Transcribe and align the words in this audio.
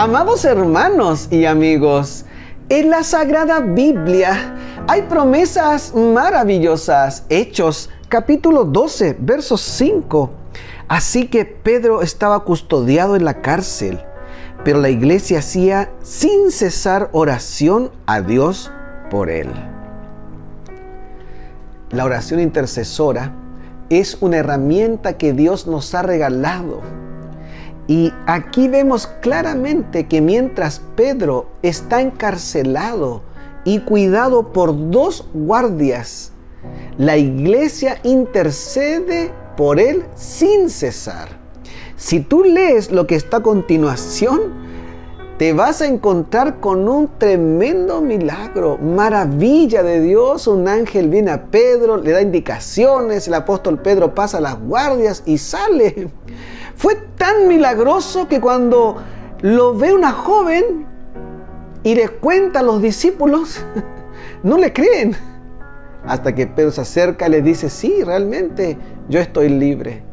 Amados 0.00 0.44
hermanos 0.44 1.26
y 1.28 1.44
amigos, 1.44 2.24
en 2.68 2.88
la 2.88 3.02
Sagrada 3.02 3.58
Biblia 3.58 4.54
hay 4.86 5.02
promesas 5.02 5.92
maravillosas. 5.92 7.24
Hechos 7.28 7.90
capítulo 8.08 8.62
12, 8.62 9.16
verso 9.18 9.56
5. 9.56 10.30
Así 10.86 11.26
que 11.26 11.44
Pedro 11.44 12.00
estaba 12.00 12.44
custodiado 12.44 13.16
en 13.16 13.24
la 13.24 13.42
cárcel, 13.42 14.00
pero 14.62 14.80
la 14.80 14.88
iglesia 14.88 15.40
hacía 15.40 15.90
sin 16.04 16.52
cesar 16.52 17.08
oración 17.10 17.90
a 18.06 18.20
Dios 18.20 18.70
por 19.10 19.28
él. 19.28 19.48
La 21.90 22.04
oración 22.04 22.38
intercesora 22.38 23.34
es 23.90 24.16
una 24.20 24.36
herramienta 24.36 25.18
que 25.18 25.32
Dios 25.32 25.66
nos 25.66 25.92
ha 25.96 26.02
regalado 26.02 26.82
y 27.88 28.12
aquí 28.26 28.68
vemos 28.68 29.06
claramente 29.06 30.06
que 30.06 30.20
mientras 30.20 30.82
Pedro 30.94 31.46
está 31.62 32.02
encarcelado 32.02 33.22
y 33.64 33.80
cuidado 33.80 34.52
por 34.52 34.90
dos 34.90 35.26
guardias, 35.32 36.32
la 36.98 37.16
iglesia 37.16 37.98
intercede 38.02 39.32
por 39.56 39.80
él 39.80 40.04
sin 40.14 40.68
cesar. 40.68 41.30
Si 41.96 42.20
tú 42.20 42.44
lees 42.44 42.92
lo 42.92 43.06
que 43.06 43.16
está 43.16 43.38
a 43.38 43.42
continuación, 43.42 44.68
te 45.38 45.54
vas 45.54 45.80
a 45.80 45.86
encontrar 45.86 46.60
con 46.60 46.88
un 46.88 47.08
tremendo 47.16 48.02
milagro, 48.02 48.76
maravilla 48.76 49.82
de 49.82 50.02
Dios. 50.02 50.46
Un 50.46 50.68
ángel 50.68 51.08
viene 51.08 51.30
a 51.30 51.46
Pedro, 51.46 51.96
le 51.96 52.10
da 52.10 52.20
indicaciones, 52.20 53.28
el 53.28 53.34
apóstol 53.34 53.80
Pedro 53.80 54.14
pasa 54.14 54.38
a 54.38 54.40
las 54.42 54.60
guardias 54.60 55.22
y 55.24 55.38
sale. 55.38 56.10
Fue 56.78 56.94
tan 56.94 57.48
milagroso 57.48 58.28
que 58.28 58.40
cuando 58.40 58.98
lo 59.40 59.76
ve 59.76 59.92
una 59.92 60.12
joven 60.12 60.86
y 61.82 61.96
le 61.96 62.08
cuenta 62.08 62.60
a 62.60 62.62
los 62.62 62.80
discípulos, 62.80 63.64
no 64.44 64.56
le 64.56 64.72
creen. 64.72 65.16
Hasta 66.06 66.36
que 66.36 66.46
Pedro 66.46 66.70
se 66.70 66.82
acerca 66.82 67.26
y 67.26 67.30
le 67.30 67.42
dice, 67.42 67.68
sí, 67.68 68.04
realmente 68.04 68.78
yo 69.08 69.18
estoy 69.18 69.48
libre. 69.48 70.04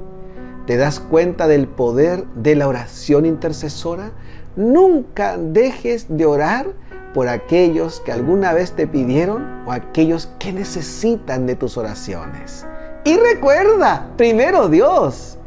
¿Te 0.66 0.76
das 0.76 1.00
cuenta 1.00 1.48
del 1.48 1.68
poder 1.68 2.26
de 2.34 2.56
la 2.56 2.68
oración 2.68 3.28
intercesora? 3.28 4.10
Nunca 4.56 5.38
dejes 5.38 6.08
de 6.10 6.26
orar 6.26 6.66
por 7.14 7.28
aquellos 7.28 8.00
que 8.00 8.12
alguna 8.12 8.54
vez 8.54 8.72
te 8.72 8.88
pidieron 8.88 9.64
o 9.68 9.72
aquellos 9.72 10.32
que 10.40 10.52
necesitan 10.52 11.46
de 11.46 11.56
tus 11.56 11.78
oraciones. 11.78 12.66
Y 13.04 13.18
recuerda, 13.18 14.10
primero 14.18 14.68
Dios 14.68 15.38